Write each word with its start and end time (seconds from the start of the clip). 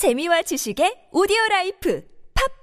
재미와 0.00 0.40
지식의 0.40 1.08
오디오 1.12 1.36
라이프 1.50 2.00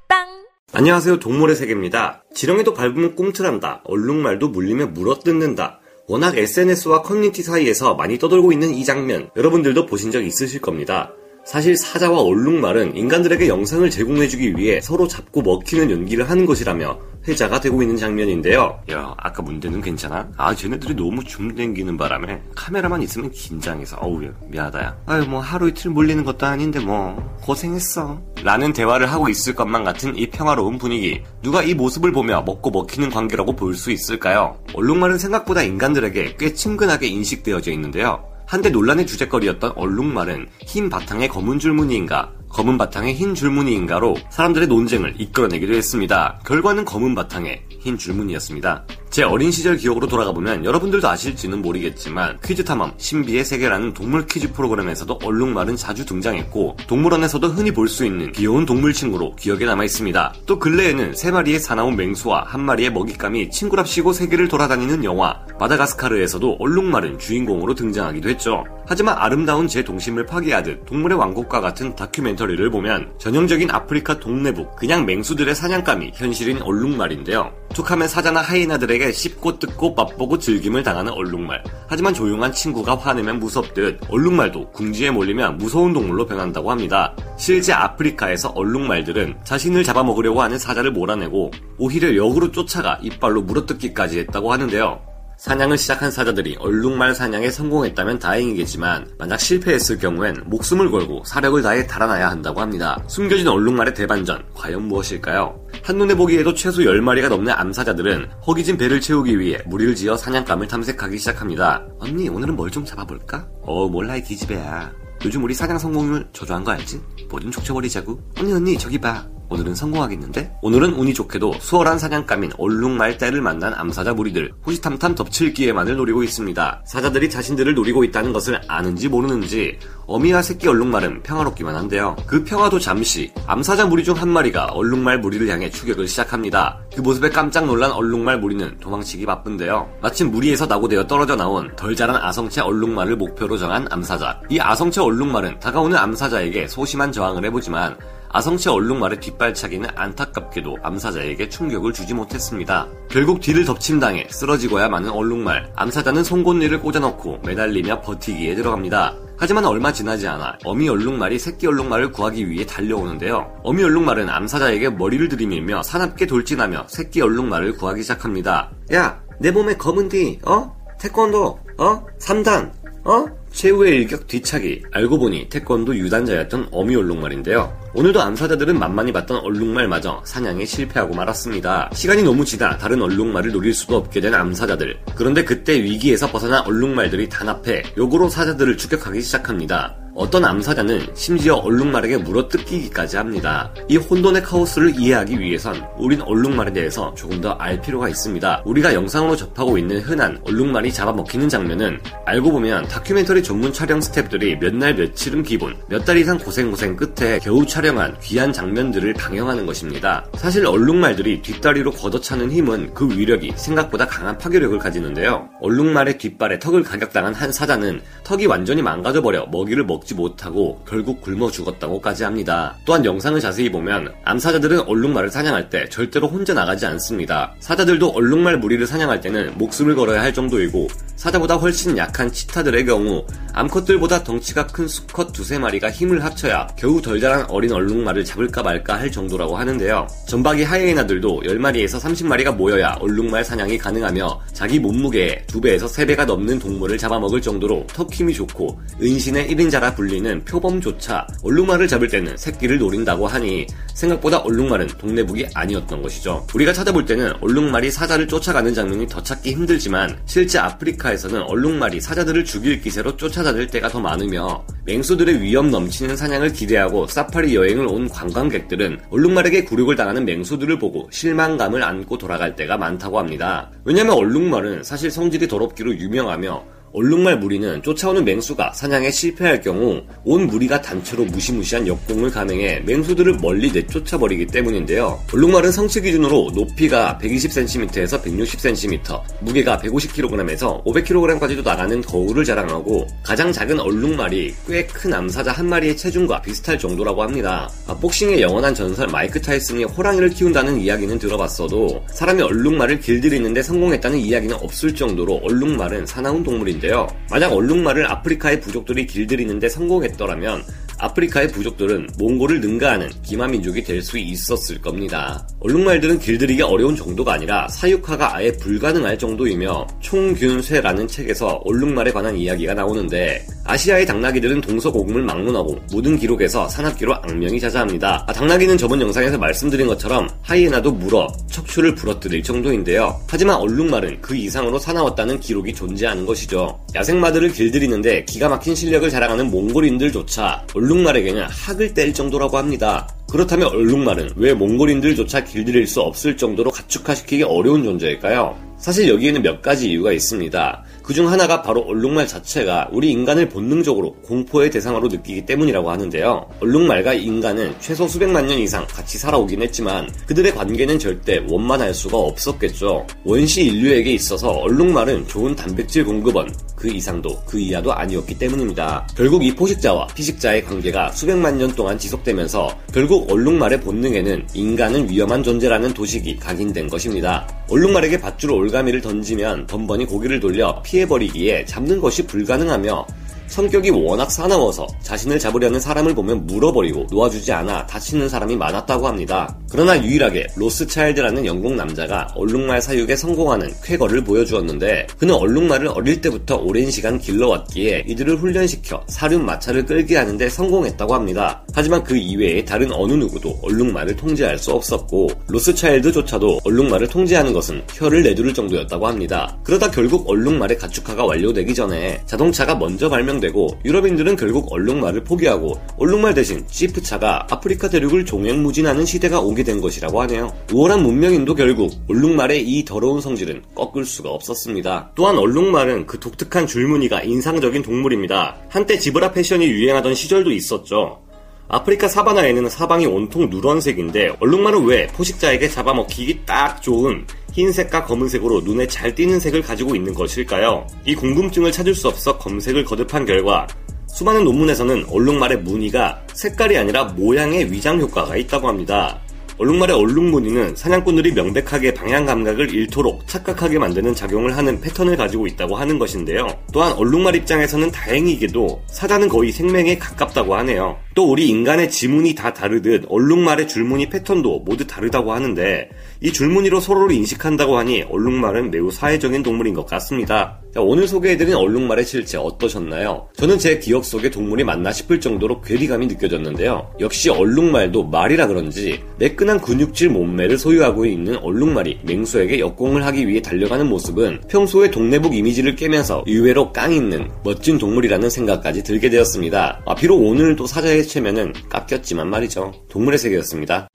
팟빵 0.07 0.25
안녕하세요. 0.73 1.19
동물의 1.19 1.55
세계입니다. 1.55 2.23
지렁이도 2.33 2.73
밟으면 2.73 3.13
꿈틀한다. 3.13 3.83
얼룩말도 3.85 4.49
물리면 4.49 4.87
물어뜯는다. 4.87 5.79
워낙 6.07 6.35
SNS와 6.35 7.03
커뮤니티 7.03 7.43
사이에서 7.43 7.93
많이 7.93 8.17
떠돌고 8.17 8.53
있는 8.53 8.73
이 8.73 8.83
장면, 8.83 9.29
여러분들도 9.35 9.85
보신 9.85 10.09
적 10.09 10.25
있으실 10.25 10.61
겁니다. 10.61 11.13
사실 11.45 11.77
사자와 11.77 12.21
얼룩말은 12.21 12.97
인간들에게 12.97 13.47
영상을 13.47 13.87
제공해주기 13.87 14.57
위해 14.57 14.81
서로 14.81 15.07
잡고 15.07 15.43
먹히는 15.43 15.91
연기를 15.91 16.27
하는 16.27 16.47
것이라며 16.47 16.99
회자가 17.27 17.59
되고 17.59 17.81
있는 17.81 17.97
장면인데요. 17.97 18.79
야, 18.91 19.13
아까 19.17 19.41
문 19.41 19.54
데는 19.54 19.81
괜찮아? 19.81 20.27
아, 20.37 20.55
쟤네들이 20.55 20.95
너무 20.95 21.23
줌 21.23 21.53
땡기는 21.55 21.97
바람에 21.97 22.41
카메라만 22.55 23.01
있으면 23.01 23.29
긴장해서 23.31 23.97
어우, 23.97 24.21
미안하다, 24.47 24.81
야. 24.81 24.97
아유, 25.05 25.25
뭐 25.27 25.39
하루 25.41 25.67
이틀 25.69 25.91
몰리는 25.91 26.23
것도 26.23 26.45
아닌데 26.45 26.79
뭐 26.79 27.37
고생했어. 27.41 28.21
라는 28.43 28.71
대화를 28.71 29.11
하고 29.11 29.27
있을 29.29 29.55
것만 29.55 29.83
같은 29.83 30.15
이 30.15 30.29
평화로운 30.29 30.77
분위기. 30.77 31.21
누가 31.41 31.61
이 31.63 31.73
모습을 31.73 32.11
보며 32.11 32.41
먹고 32.43 32.69
먹히는 32.71 33.09
관계라고 33.09 33.55
볼 33.55 33.77
수 33.77 33.91
있을까요? 33.91 34.57
얼룩말은 34.73 35.19
생각보다 35.19 35.61
인간들에게 35.61 36.37
꽤 36.39 36.53
친근하게 36.53 37.07
인식되어져 37.07 37.71
있는데요. 37.73 38.23
한때 38.47 38.69
논란의 38.69 39.05
주제거리였던 39.05 39.73
얼룩말은 39.75 40.47
흰 40.61 40.89
바탕에 40.89 41.27
검은 41.27 41.59
줄무늬인가, 41.59 42.31
검은 42.49 42.77
바탕에 42.77 43.13
흰 43.13 43.35
줄무늬인가로 43.35 44.15
사람들의 44.29 44.67
논쟁을 44.67 45.15
이끌어내기도 45.19 45.73
했습니다. 45.73 46.39
결과는 46.45 46.85
검은 46.85 47.15
바탕에 47.15 47.63
흰 47.69 47.97
줄무늬였습니다. 47.97 48.85
제 49.09 49.23
어린 49.23 49.51
시절 49.51 49.77
기억으로 49.77 50.07
돌아가 50.07 50.31
보면 50.31 50.63
여러분들도 50.63 51.07
아실지는 51.07 51.61
모르겠지만 51.61 52.39
퀴즈 52.43 52.63
탐험 52.63 52.91
신비의 52.97 53.45
세계라는 53.45 53.93
동물 53.93 54.27
퀴즈 54.27 54.51
프로그램에서도 54.51 55.19
얼룩말은 55.23 55.75
자주 55.75 56.05
등장했고 56.05 56.77
동물원에서도 56.87 57.47
흔히 57.47 57.71
볼 57.71 57.87
수 57.87 58.05
있는 58.05 58.33
귀여운 58.33 58.65
동물 58.65 58.91
친구로 58.91 59.33
기억에 59.37 59.63
남아 59.63 59.85
있습니다. 59.85 60.33
또 60.45 60.59
근래에는 60.59 61.15
세 61.15 61.31
마리의 61.31 61.59
사나운 61.59 61.95
맹수와 61.95 62.43
한 62.47 62.61
마리의 62.61 62.91
먹잇감이 62.91 63.49
친구랍시고 63.49 64.11
세계를 64.11 64.49
돌아다니는 64.49 65.05
영화 65.05 65.39
마다가스카르에서도 65.57 66.57
얼룩말은 66.59 67.17
주인공으로 67.17 67.75
등장하기도 67.75 68.27
했죠. 68.27 68.65
하지만 68.85 69.15
아름다운 69.17 69.67
제 69.69 69.83
동심을 69.83 70.25
파괴하듯 70.25 70.85
동물의 70.85 71.17
왕국과 71.17 71.61
같은 71.61 71.95
다큐멘터리를 71.95 72.69
보면 72.69 73.13
전형적인 73.19 73.71
아프리카 73.71 74.19
동네북 74.19 74.75
그냥 74.75 75.05
맹수들의 75.05 75.55
사냥감이 75.55 76.11
현실인 76.13 76.61
얼룩말인데요. 76.61 77.51
툭하면 77.73 78.07
사자나 78.07 78.41
하이나들에게 78.41 79.11
씹고 79.11 79.59
뜯고 79.59 79.93
맛보고 79.93 80.39
즐김을 80.39 80.83
당하는 80.83 81.11
얼룩말. 81.11 81.63
하지만 81.87 82.13
조용한 82.13 82.51
친구가 82.51 82.97
화내면 82.97 83.39
무섭듯 83.39 84.01
얼룩말도 84.09 84.71
궁지에 84.71 85.11
몰리면 85.11 85.57
무서운 85.57 85.93
동물로 85.93 86.25
변한다고 86.25 86.71
합니다. 86.71 87.15
실제 87.37 87.73
아프리카에서 87.73 88.49
얼룩말들은 88.49 89.37
자신을 89.43 89.83
잡아먹으려고 89.83 90.41
하는 90.41 90.57
사자를 90.57 90.91
몰아내고 90.91 91.51
오히려 91.77 92.15
역으로 92.15 92.51
쫓아가 92.51 92.97
이빨로 93.01 93.43
물어뜯기까지 93.43 94.19
했다고 94.19 94.51
하는데요. 94.51 95.16
사냥을 95.37 95.77
시작한 95.77 96.09
사자들이 96.09 96.55
얼룩말 96.59 97.13
사냥에 97.13 97.51
성공했다면 97.51 98.17
다행이겠지만 98.19 99.07
만약 99.19 99.39
실패했을 99.39 99.99
경우엔 99.99 100.43
목숨을 100.47 100.89
걸고 100.89 101.23
사력을 101.25 101.61
다해 101.61 101.85
달아나야 101.85 102.29
한다고 102.31 102.59
합니다. 102.59 102.97
숨겨진 103.07 103.47
얼룩말의 103.47 103.93
대반전 103.93 104.43
과연 104.55 104.87
무엇일까요? 104.87 105.59
한눈에 105.83 106.15
보기에도 106.15 106.53
최소 106.55 106.81
10마리가 106.81 107.29
넘는 107.29 107.53
암사자들은 107.53 108.29
허기진 108.47 108.77
배를 108.77 108.99
채우기 108.99 109.39
위해 109.39 109.59
무리를 109.67 109.93
지어 109.95 110.17
사냥감을 110.17 110.67
탐색하기 110.67 111.17
시작합니다. 111.19 111.85
언니 111.99 112.27
오늘은 112.29 112.55
뭘 112.55 112.67
좀 112.71 112.83
잡아볼까? 112.83 113.47
어 113.61 113.87
몰라 113.87 114.17
이 114.17 114.23
기집애야. 114.23 114.91
요즘 115.23 115.43
우리 115.43 115.53
사냥 115.53 115.79
성공률 115.79 116.27
저조한 116.33 116.63
거 116.65 116.71
알지? 116.71 117.01
뭐좀 117.29 117.49
촉쳐버리자고? 117.51 118.19
언니 118.39 118.53
언니 118.53 118.77
저기 118.77 118.99
봐. 118.99 119.25
오늘은 119.49 119.75
성공하겠는데? 119.75 120.57
오늘은 120.61 120.93
운이 120.93 121.13
좋게도 121.13 121.53
수월한 121.59 121.99
사냥감인 121.99 122.51
얼룩말 122.57 123.17
떼를 123.17 123.41
만난 123.41 123.73
암사자 123.73 124.13
무리들 124.13 124.53
호시탐탐 124.65 125.15
덮칠기에만을 125.15 125.95
노리고 125.95 126.23
있습니다. 126.23 126.83
사자들이 126.85 127.29
자신들을 127.29 127.73
노리고 127.73 128.03
있다는 128.03 128.33
것을 128.33 128.59
아는지 128.67 129.07
모르는지 129.07 129.79
어미와 130.07 130.41
새끼 130.41 130.69
얼룩말은 130.69 131.23
평화롭기만 131.23 131.75
한데요. 131.75 132.15
그 132.25 132.45
평화도 132.45 132.79
잠시 132.79 133.29
암사자 133.45 133.87
무리 133.87 134.05
중 134.05 134.15
한 134.17 134.29
마리가 134.29 134.67
얼룩말 134.67 135.19
무리를 135.19 135.47
향해 135.49 135.69
추격을 135.69 136.07
시작합니다. 136.07 136.79
그 136.95 137.01
모습에 137.01 137.29
깜짝 137.29 137.65
놀란 137.65 137.91
얼룩말 137.91 138.39
무리는 138.39 138.77
도망치기 138.79 139.25
바쁜데요. 139.25 139.87
마침 140.01 140.31
무리에서 140.31 140.65
낙오되어 140.65 141.07
떨어져 141.07 141.35
나온 141.35 141.75
덜 141.75 141.93
자란 141.95 142.15
아성체 142.15 142.61
얼룩말을 142.61 143.17
목표로 143.17 143.57
정한 143.57 143.85
암사자. 143.91 144.41
이 144.49 144.59
아성체 144.59 145.01
얼룩말은 145.01 145.59
다가오는 145.59 145.97
암사자에게 145.97 146.67
소심한 146.69 147.11
저항을 147.11 147.43
해보지만 147.45 147.97
아성체 148.29 148.69
얼룩말의 148.69 149.19
뒷발차기는 149.19 149.89
안타깝게도 149.93 150.77
암사자에게 150.83 151.49
충격을 151.49 151.91
주지 151.91 152.13
못했습니다. 152.13 152.87
결국 153.09 153.41
뒤를 153.41 153.65
덮침당해 153.65 154.27
쓰러지고야 154.29 154.87
마는 154.87 155.09
얼룩말. 155.09 155.73
암사자는 155.75 156.23
송곳니를 156.23 156.79
꽂아넣고 156.79 157.41
매달리며 157.45 158.01
버티기에 158.01 158.55
들어갑니다. 158.55 159.13
하지만 159.39 159.65
얼마 159.65 159.93
지나지 159.93 160.27
않아 160.27 160.57
어미 160.65 160.89
얼룩말이 160.89 161.37
새끼 161.37 161.67
얼룩말을 161.67 162.11
구하기 162.11 162.49
위해 162.49 162.65
달려오는데요. 162.65 163.59
어미 163.63 163.83
얼룩말은 163.83 164.29
암사자에게 164.29 164.89
머리를 164.91 165.27
들이밀며 165.29 165.83
사납게 165.83 166.25
돌진하며 166.25 166.87
새끼 166.87 167.21
얼룩말을 167.21 167.77
구하기 167.77 168.01
시작합니다. 168.01 168.71
야, 168.93 169.21
내 169.39 169.51
몸에 169.51 169.77
검은 169.77 170.09
띠, 170.09 170.39
어? 170.43 170.75
태권도, 170.99 171.59
어? 171.77 172.05
3단, 172.19 172.71
어? 173.05 173.25
최후의 173.57 173.95
일격 173.95 174.27
뒤차기. 174.27 174.83
알고 174.91 175.17
보니 175.17 175.49
태권도 175.49 175.95
유단자였던 175.97 176.67
어미 176.71 176.95
얼룩말인데요. 176.95 177.75
오늘도 177.95 178.21
암사자들은 178.21 178.77
만만히 178.77 179.11
봤던 179.11 179.39
얼룩말마저 179.39 180.21
사냥에 180.25 180.63
실패하고 180.63 181.15
말았습니다. 181.15 181.89
시간이 181.91 182.21
너무 182.21 182.45
지나 182.45 182.77
다른 182.77 183.01
얼룩말을 183.01 183.51
노릴 183.51 183.73
수도 183.73 183.97
없게 183.97 184.21
된 184.21 184.35
암사자들. 184.35 184.99
그런데 185.15 185.43
그때 185.43 185.73
위기에서 185.73 186.31
벗어난 186.31 186.67
얼룩말들이 186.67 187.29
단합해 187.29 187.81
요구로 187.97 188.29
사자들을 188.29 188.77
추격하기 188.77 189.21
시작합니다. 189.21 189.95
어떤 190.19 190.43
암사자는 190.45 191.09
심지어 191.13 191.57
얼룩말에게 191.57 192.17
물어 192.17 192.47
뜯기기까지 192.47 193.17
합니다. 193.17 193.71
이 193.87 193.97
혼돈의 193.97 194.41
카오스를 194.41 194.99
이해하기 194.99 195.39
위해선 195.39 195.79
우린 195.99 196.21
얼룩말에 196.23 196.73
대해서 196.73 197.13
조금 197.13 197.39
더 197.39 197.55
알 197.59 197.79
필요가 197.81 198.09
있습니다. 198.09 198.63
우리가 198.65 198.95
영상으로 198.95 199.35
접하고 199.35 199.77
있는 199.77 199.99
흔한 199.99 200.39
얼룩말이 200.45 200.91
잡아먹히는 200.91 201.49
장면은 201.49 201.99
알고 202.25 202.51
보면 202.51 202.87
다큐멘터리 202.87 203.43
전문 203.43 203.71
촬영 203.71 203.99
스탭들이 203.99 204.59
몇 204.59 204.73
날 204.73 204.95
며칠은 204.95 205.43
기본, 205.43 205.75
몇 205.87 206.03
달 206.03 206.17
이상 206.17 206.39
고생고생 206.39 206.95
끝에 206.95 207.37
겨우 207.39 207.65
촬영한 207.65 208.17
귀한 208.21 208.51
장면들을 208.51 209.13
방영하는 209.13 209.65
것입니다. 209.67 210.25
사실 210.35 210.65
얼룩말들이 210.65 211.43
뒷다리로 211.43 211.91
걷어차는 211.91 212.51
힘은 212.51 212.93
그 212.95 213.07
위력이 213.09 213.53
생각보다 213.55 214.07
강한 214.07 214.35
파괴력을 214.37 214.77
가지는데요. 214.79 215.47
얼룩말의 215.61 216.17
뒷발에 216.17 216.57
턱을 216.57 216.81
가격당한 216.83 217.35
한 217.35 217.51
사자는 217.51 218.01
턱이 218.23 218.47
완전히 218.47 218.81
망가져버려 218.81 219.47
먹이를 219.51 219.83
먹지 220.07 220.15
못하고 220.15 220.81
결국 220.87 221.21
굶어 221.21 221.51
죽었다고까지 221.51 222.23
합니다. 222.23 222.75
또한 222.85 223.03
영상을 223.03 223.39
자세히 223.39 223.69
보면 223.69 224.13
암사자들은 224.23 224.81
얼룩말을 224.81 225.29
사냥할 225.29 225.69
때 225.69 225.87
절대로 225.89 226.27
혼자 226.27 226.53
나가지 226.53 226.85
않습니다. 226.85 227.53
사자들도 227.59 228.09
얼룩말 228.11 228.57
무리를 228.57 228.87
사냥할 228.87 229.19
때는 229.19 229.57
목숨을 229.57 229.95
걸어야 229.95 230.21
할 230.21 230.33
정도이고 230.33 230.87
사자보다 231.17 231.55
훨씬 231.55 231.97
약한 231.97 232.31
치타들의 232.31 232.85
경우 232.85 233.25
암컷들보다 233.53 234.23
덩치가 234.23 234.67
큰 234.67 234.87
수컷 234.87 235.33
두세 235.33 235.57
마리가 235.57 235.89
힘을 235.89 236.23
합쳐야 236.23 236.67
겨우 236.77 237.01
덜 237.01 237.19
자란 237.19 237.43
어린 237.49 237.71
얼룩말을 237.71 238.23
잡을까 238.23 238.61
말까 238.61 238.99
할 238.99 239.11
정도라고 239.11 239.57
하는데요. 239.57 240.07
전박이 240.27 240.63
하이에나들도 240.63 241.41
10마리에서 241.43 241.99
30마리가 241.99 242.55
모여야 242.55 242.97
얼룩말 243.01 243.43
사냥이 243.43 243.79
가능하며 243.79 244.41
자기 244.53 244.79
몸무게의 244.79 245.45
2배에서 245.47 245.87
3배가 245.87 246.25
넘는 246.25 246.59
동물을 246.59 246.97
잡아먹을 246.99 247.41
정도로 247.41 247.87
턱 247.87 248.13
힘이 248.13 248.35
좋고 248.35 248.79
은신의 249.01 249.47
1인자라 249.49 249.95
불리는 249.97 250.45
표범조차 250.45 251.25
얼룩말을 251.41 251.87
잡을 251.87 252.07
때는 252.07 252.37
새끼를 252.37 252.77
노린다고 252.77 253.25
하니 253.25 253.65
생각보다 253.95 254.37
얼룩말은 254.37 254.85
동네북이 254.99 255.47
아니었던 255.55 256.03
것이죠. 256.03 256.45
우리가 256.53 256.71
찾아볼 256.71 257.05
때는 257.05 257.33
얼룩말이 257.41 257.89
사자를 257.89 258.27
쫓아가는 258.27 258.71
장면이 258.75 259.07
더 259.07 259.23
찾기 259.23 259.51
힘들지만 259.53 260.19
실제 260.25 260.59
아프리카에서는 260.59 261.41
얼룩말이 261.41 261.99
사자들을 261.99 262.45
죽일 262.45 262.79
기세로 262.79 263.17
쫓아다닐 263.17 263.65
때가 263.67 263.89
더 263.89 263.99
많으며 263.99 264.63
맹수들의 264.85 265.41
위험 265.41 265.71
넘치는 265.71 266.15
사냥을 266.15 266.53
기대하고 266.53 267.07
사파리 267.07 267.55
여행을 267.55 267.87
온 267.87 268.07
관광객들은 268.07 268.99
얼룩말에게 269.09 269.65
굴욕을 269.65 269.95
당하는 269.95 270.25
맹수들을 270.25 270.77
보고 270.77 271.09
실망감을 271.11 271.81
안고 271.81 272.19
돌아갈 272.19 272.55
때가 272.55 272.77
많다고 272.77 273.17
합니다. 273.17 273.71
왜냐하면 273.83 274.13
얼룩말은 274.13 274.83
사실 274.83 275.09
성질이 275.09 275.47
더럽기로 275.47 275.95
유명하며 275.95 276.76
얼룩말 276.91 277.39
무리는 277.39 277.81
쫓아오는 277.81 278.25
맹수가 278.25 278.73
사냥에 278.73 279.11
실패할 279.11 279.61
경우 279.61 280.01
온 280.25 280.47
무리가 280.47 280.81
단체로 280.81 281.25
무시무시한 281.25 281.87
역공을 281.87 282.31
감행해 282.31 282.81
맹수들을 282.81 283.37
멀리 283.41 283.71
내쫓아버리기 283.71 284.47
때문인데요. 284.47 285.19
얼룩말은 285.33 285.71
성체 285.71 286.01
기준으로 286.01 286.51
높이가 286.53 287.17
120cm에서 287.21 288.21
160cm, 288.21 289.21
무게가 289.41 289.77
150kg에서 289.77 290.83
500kg까지도 290.83 291.63
나가는 291.63 292.01
거울을 292.01 292.43
자랑하고 292.43 293.07
가장 293.23 293.51
작은 293.51 293.79
얼룩말이 293.79 294.53
꽤 294.67 294.87
큰 294.97 295.13
암사자 295.13 295.51
한 295.51 295.69
마리의 295.69 295.95
체중과 295.95 296.41
비슷할 296.41 296.79
정도라고 296.79 297.21
합니다. 297.21 297.69
아, 297.85 297.93
복싱의 297.93 298.41
영원한 298.41 298.73
전설 298.73 299.07
마이크 299.07 299.39
타이슨이 299.39 299.83
호랑이를 299.83 300.29
키운다는 300.29 300.79
이야기는 300.81 301.19
들어봤어도 301.19 302.03
사람이 302.09 302.41
얼룩말을 302.41 302.99
길들이는데 302.99 303.61
성공했다는 303.61 304.17
이야기는 304.17 304.55
없을 304.55 304.95
정도로 304.95 305.41
얼룩말은 305.43 306.05
사나운 306.07 306.41
동물인데 306.43 306.76
요. 306.85 307.07
만약 307.29 307.53
얼룩말을 307.53 308.09
아프리카의 308.09 308.61
부족들이 308.61 309.07
길들이는데 309.07 309.69
성공했더라면 309.69 310.63
아프리카의 310.99 311.49
부족들은 311.49 312.09
몽골을 312.17 312.61
능가하는 312.61 313.09
기마민족이 313.23 313.83
될 313.83 313.97
수 314.07 314.17
있었을 314.17 314.79
겁니다. 314.79 315.45
얼룩말들은 315.59 316.19
길들이기 316.19 316.61
어려운 316.61 316.95
정도가 316.95 317.33
아니라 317.33 317.67
사육화가 317.67 318.37
아예 318.37 318.51
불가능할 318.53 319.17
정도이며 319.17 319.85
총균쇠라는 319.99 321.07
책에서 321.07 321.61
얼룩말에 321.65 322.11
관한 322.11 322.37
이야기가 322.37 322.73
나오는데 322.73 323.45
아시아의 323.65 324.05
당나귀들은 324.05 324.61
동서고금을 324.61 325.23
막론하고 325.23 325.77
모든 325.91 326.17
기록에서 326.17 326.69
산악기로 326.69 327.15
악명이 327.15 327.59
자자합니다. 327.59 328.23
아, 328.27 328.31
당나귀는 328.31 328.77
저번 328.77 329.01
영상에서 329.01 329.37
말씀드린 329.37 329.87
것처럼 329.87 330.29
하이에나도 330.43 330.91
물어 330.91 331.27
척추를 331.51 331.95
부러뜨릴 331.95 332.43
정도인데요. 332.43 333.19
하지만 333.27 333.57
얼룩말은 333.57 334.21
그 334.21 334.35
이상으로 334.37 334.79
사나웠다는 334.79 335.41
기록이 335.41 335.73
존재하는 335.73 336.25
것이죠. 336.25 336.79
야생마들을 336.95 337.51
길들이는데 337.51 338.25
기가 338.25 338.49
막힌 338.49 338.73
실력을 338.73 339.09
자랑하는 339.09 339.51
몽골인들조차 339.51 340.67
얼룩말에게는 340.73 341.43
학을 341.43 341.93
뗄 341.93 342.13
정도라고 342.13 342.57
합니다. 342.57 343.07
그렇다면 343.29 343.67
얼룩말은 343.67 344.31
왜 344.37 344.53
몽골인들조차 344.53 345.43
길들일 345.43 345.85
수 345.85 346.01
없을 346.01 346.37
정도로 346.37 346.71
가축화시키기 346.71 347.43
어려운 347.43 347.83
존재일까요? 347.83 348.57
사실 348.77 349.09
여기에는 349.09 349.41
몇 349.41 349.61
가지 349.61 349.89
이유가 349.91 350.11
있습니다. 350.13 350.83
그중 351.07 351.31
하나가 351.31 351.61
바로 351.61 351.79
얼룩말 351.83 352.27
자체가 352.27 352.89
우리 352.91 353.11
인간을 353.11 353.47
본능적으로 353.47 354.11
공포의 354.23 354.69
대상으로 354.69 355.07
느끼기 355.07 355.45
때문이라고 355.45 355.89
하는데요. 355.89 356.49
얼룩말과 356.59 357.13
인간은 357.13 357.75
최소 357.79 358.09
수백만 358.09 358.45
년 358.45 358.59
이상 358.59 358.85
같이 358.87 359.17
살아오긴 359.17 359.61
했지만 359.61 360.11
그들의 360.25 360.53
관계는 360.53 360.99
절대 360.99 361.41
원만할 361.47 361.93
수가 361.93 362.17
없었겠죠. 362.17 363.07
원시 363.23 363.63
인류에게 363.67 364.11
있어서 364.15 364.49
얼룩말은 364.49 365.29
좋은 365.29 365.55
단백질 365.55 366.03
공급원, 366.03 366.53
그 366.75 366.89
이상도 366.89 367.41
그 367.45 367.57
이하도 367.57 367.93
아니었기 367.93 368.37
때문입니다. 368.37 369.07
결국 369.15 369.45
이 369.45 369.55
포식자와 369.55 370.07
피식자의 370.07 370.65
관계가 370.65 371.13
수백만 371.13 371.57
년 371.57 371.73
동안 371.73 371.97
지속되면서 371.97 372.77
결국 372.93 373.31
얼룩말의 373.31 373.79
본능에는 373.79 374.47
인간은 374.53 375.09
위험한 375.09 375.41
존재라는 375.41 375.93
도식이 375.93 376.35
각인된 376.35 376.89
것입니다. 376.89 377.47
얼룩말에게 377.69 378.21
밧줄 378.21 378.51
올가미를 378.51 379.01
던지면 379.01 379.67
번번이 379.67 380.05
고기를 380.05 380.39
돌려 380.39 380.81
피해버리기에 380.83 381.65
잡는 381.65 381.99
것이 381.99 382.25
불가능하며 382.25 383.05
성격이 383.47 383.89
워낙 383.91 384.29
사나워서 384.31 384.87
자신을 385.01 385.39
잡으려는 385.39 385.79
사람을 385.79 386.13
보면 386.13 386.45
물어버리고 386.47 387.07
놓아주지 387.09 387.51
않아 387.51 387.85
다치는 387.87 388.29
사람이 388.29 388.55
많았다고 388.55 389.07
합니다. 389.07 389.57
그러나 389.71 390.01
유일하게 390.01 390.47
로스차일드라는 390.55 391.45
영국 391.45 391.73
남자가 391.73 392.27
얼룩말 392.35 392.81
사육에 392.81 393.15
성공하는 393.15 393.71
쾌거를 393.83 394.23
보여주었는데 394.23 395.07
그는 395.17 395.35
얼룩말을 395.35 395.87
어릴 395.87 396.21
때부터 396.21 396.57
오랜 396.57 396.91
시간 396.91 397.17
길러왔기에 397.17 398.05
이들을 398.07 398.37
훈련시켜 398.37 399.03
사륜 399.07 399.45
마차를 399.45 399.85
끌게 399.85 400.17
하는데 400.17 400.49
성공했다고 400.49 401.13
합니다. 401.13 401.63
하지만 401.73 402.03
그 402.03 402.15
이외에 402.15 402.63
다른 402.65 402.91
어느 402.91 403.13
누구도 403.13 403.57
얼룩말을 403.61 404.15
통제할 404.15 404.57
수 404.57 404.71
없었고 404.71 405.29
로스차일드조차도 405.47 406.61
얼룩말을 406.63 407.07
통제하는 407.07 407.53
것은 407.53 407.83
혀를 407.93 408.23
내두를 408.23 408.53
정도였다고 408.53 409.07
합니다. 409.07 409.57
그러다 409.63 409.89
결국 409.91 410.29
얼룩말의 410.29 410.77
가축화가 410.77 411.25
완료되기 411.25 411.73
전에 411.73 412.21
자동차가 412.25 412.75
먼저 412.75 413.09
발명 413.09 413.36
되고 413.39 413.79
유럽인들은 413.85 414.35
결국 414.35 414.71
얼룩말을 414.71 415.23
포기하고 415.23 415.79
얼룩말 415.97 416.33
대신 416.33 416.65
시프차가 416.67 417.47
아프리카 417.49 417.89
대륙을 417.89 418.25
종횡무진하는 418.25 419.05
시대가 419.05 419.39
오게 419.39 419.63
된 419.63 419.81
것이라고 419.81 420.21
하네요. 420.21 420.53
우월한 420.71 421.03
문명인도 421.03 421.55
결국 421.55 421.91
얼룩말의 422.09 422.67
이 422.67 422.85
더러운 422.85 423.21
성질은 423.21 423.63
꺾을 423.75 424.05
수가 424.05 424.29
없었습니다. 424.29 425.11
또한 425.15 425.37
얼룩말은 425.37 426.05
그 426.05 426.19
독특한 426.19 426.67
줄무늬가 426.67 427.23
인상적인 427.23 427.83
동물입니다. 427.83 428.57
한때 428.69 428.97
지브라 428.97 429.31
패션이 429.31 429.65
유행하던 429.67 430.15
시절도 430.15 430.51
있었죠. 430.51 431.26
아프리카 431.69 432.07
사바나에는 432.07 432.69
사방이 432.69 433.05
온통 433.05 433.49
누런색인데 433.49 434.37
얼룩말은 434.39 434.85
왜 434.85 435.07
포식자에게 435.07 435.67
잡아먹히기 435.67 436.45
딱 436.45 436.81
좋은 436.81 437.25
흰색과 437.51 438.05
검은색으로 438.05 438.61
눈에 438.61 438.87
잘 438.87 439.13
띄는 439.13 439.39
색을 439.39 439.61
가지고 439.63 439.95
있는 439.95 440.13
것일까요? 440.13 440.87
이 441.05 441.13
궁금증을 441.15 441.71
찾을 441.73 441.93
수 441.93 442.07
없어 442.07 442.37
검색을 442.37 442.85
거듭한 442.85 443.25
결과 443.25 443.67
수많은 444.07 444.45
논문에서는 444.45 445.07
얼룩말의 445.09 445.59
무늬가 445.59 446.21
색깔이 446.33 446.77
아니라 446.77 447.03
모양의 447.03 447.71
위장 447.71 447.99
효과가 447.99 448.37
있다고 448.37 448.67
합니다. 448.67 449.19
얼룩말의 449.59 449.95
얼룩무늬는 449.95 450.75
사냥꾼들이 450.75 451.31
명백하게 451.31 451.95
방향 451.95 452.25
감각을 452.25 452.73
잃도록 452.73 453.27
착각하게 453.27 453.79
만드는 453.79 454.13
작용을 454.13 454.55
하는 454.55 454.79
패턴을 454.79 455.17
가지고 455.17 455.47
있다고 455.47 455.75
하는 455.75 455.97
것인데요. 455.97 456.47
또한 456.71 456.93
얼룩말 456.93 457.35
입장에서는 457.37 457.91
다행히게도 457.91 458.83
사자는 458.87 459.29
거의 459.29 459.51
생명에 459.51 459.97
가깝다고 459.97 460.55
하네요. 460.57 460.97
또 461.15 461.31
우리 461.31 461.47
인간의 461.47 461.89
지문이 461.89 462.35
다 462.35 462.53
다르듯 462.53 463.05
얼룩말의 463.09 463.67
줄무늬 463.67 464.09
패턴도 464.09 464.59
모두 464.59 464.85
다르다고 464.85 465.33
하는데 465.33 465.89
이 466.21 466.31
줄무늬로 466.31 466.79
서로를 466.79 467.15
인식한다고 467.15 467.77
하니 467.77 468.03
얼룩말은 468.03 468.69
매우 468.69 468.91
사회적인 468.91 469.41
동물인 469.41 469.73
것 469.73 469.87
같습니다. 469.87 470.59
자, 470.77 470.81
오늘 470.83 471.07
소개해드린 471.07 471.55
얼룩말의 471.55 472.05
실체 472.05 472.37
어떠셨나요? 472.37 473.29
저는 473.35 473.57
제 473.57 473.79
기억 473.79 474.05
속에 474.05 474.29
동물이 474.29 474.63
맞나 474.63 474.91
싶을 474.91 475.19
정도로 475.19 475.61
괴리감이 475.61 476.05
느껴졌는데요. 476.05 476.91
역시 476.99 477.31
얼룩말도 477.31 478.03
말이라 478.03 478.45
그런지 478.45 479.01
매끈한 479.17 479.59
근육질 479.59 480.11
몸매를 480.11 480.59
소유하고 480.59 481.07
있는 481.07 481.35
얼룩말이 481.37 482.01
맹수에게 482.03 482.59
역공을 482.59 483.03
하기 483.07 483.27
위해 483.27 483.41
달려가는 483.41 483.87
모습은 483.87 484.41
평소의 484.49 484.91
동네북 484.91 485.33
이미지를 485.33 485.75
깨면서 485.75 486.23
의외로 486.27 486.71
깡 486.71 486.93
있는 486.93 487.27
멋진 487.43 487.79
동물이라는 487.79 488.29
생각까지 488.29 488.83
들게 488.83 489.09
되었습니다. 489.09 489.81
아, 489.83 489.95
비록 489.95 490.23
오늘도 490.23 490.67
사자의 490.67 491.07
체면은 491.07 491.53
깎였지만 491.69 492.29
말이죠. 492.29 492.71
동물의 492.87 493.17
세계였습니다. 493.17 493.87